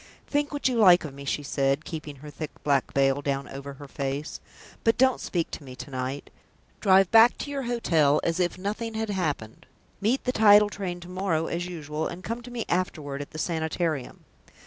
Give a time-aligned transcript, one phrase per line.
[0.25, 3.73] "Think what you like of me," she said, keeping her thick black veil down over
[3.73, 4.39] her face,
[4.83, 6.31] "but don't speak to me to night.
[6.79, 9.67] Drive back to your hotel as if nothing had happened.
[10.01, 13.37] Meet the tidal train to morrow as usual, and come to me afterward at the
[13.37, 14.25] Sanitarium.